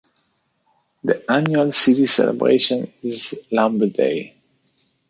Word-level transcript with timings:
The 1.03 1.23
annual 1.31 1.71
city 1.73 2.07
celebration 2.07 2.91
is 3.03 3.39
Lamb 3.51 3.87
Day. 3.91 4.35